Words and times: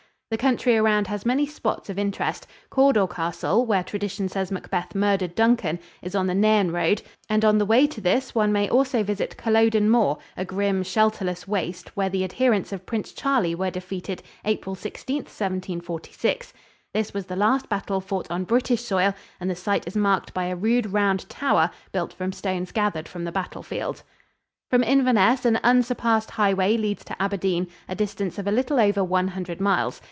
The 0.33 0.37
country 0.37 0.77
around 0.77 1.07
has 1.07 1.25
many 1.25 1.45
spots 1.45 1.89
of 1.89 1.99
interest. 1.99 2.47
Cawdor 2.69 3.07
Castle, 3.09 3.65
where 3.65 3.83
tradition 3.83 4.29
says 4.29 4.49
Macbeth 4.49 4.95
murdered 4.95 5.35
Duncan, 5.35 5.77
is 6.01 6.15
on 6.15 6.25
the 6.27 6.33
Nairn 6.33 6.71
road, 6.71 7.01
and 7.27 7.43
on 7.43 7.57
the 7.57 7.65
way 7.65 7.85
to 7.87 7.99
this 7.99 8.33
one 8.33 8.53
may 8.53 8.69
also 8.69 9.03
visit 9.03 9.35
Culloden 9.35 9.89
Moor, 9.89 10.19
a 10.37 10.45
grim, 10.45 10.83
shelterless 10.83 11.49
waste, 11.49 11.97
where 11.97 12.07
the 12.07 12.23
adherents 12.23 12.71
of 12.71 12.85
Prince 12.85 13.11
Charlie 13.11 13.53
were 13.55 13.69
defeated 13.69 14.23
April 14.45 14.73
16th, 14.73 15.25
1746. 15.27 16.53
This 16.93 17.13
was 17.13 17.25
the 17.25 17.35
last 17.35 17.67
battle 17.67 17.99
fought 17.99 18.31
on 18.31 18.45
British 18.45 18.83
soil, 18.83 19.13
and 19.41 19.49
the 19.49 19.53
site 19.53 19.85
is 19.85 19.97
marked 19.97 20.33
by 20.33 20.45
a 20.45 20.55
rude 20.55 20.93
round 20.93 21.27
tower 21.27 21.69
built 21.91 22.13
from 22.13 22.31
stones 22.31 22.71
gathered 22.71 23.09
from 23.09 23.25
the 23.25 23.33
battlefield. 23.33 24.01
From 24.69 24.81
Inverness 24.81 25.43
an 25.43 25.59
unsurpassed 25.61 26.31
highway 26.31 26.77
leads 26.77 27.03
to 27.03 27.21
Aberdeen, 27.21 27.67
a 27.89 27.95
distance 27.95 28.39
of 28.39 28.47
a 28.47 28.51
little 28.51 28.79
over 28.79 29.03
one 29.03 29.27
hundred 29.27 29.59
miles. 29.59 29.99